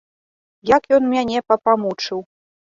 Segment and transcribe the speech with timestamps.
[0.69, 2.19] Як ён мяне папамучыў.